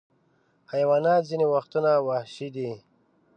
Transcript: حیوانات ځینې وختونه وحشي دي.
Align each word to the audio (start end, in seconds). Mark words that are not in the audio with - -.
حیوانات 0.73 1.21
ځینې 1.29 1.45
وختونه 1.53 1.91
وحشي 2.07 2.47
دي. 2.55 2.71